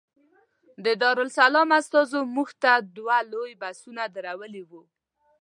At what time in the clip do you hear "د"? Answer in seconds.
0.85-0.85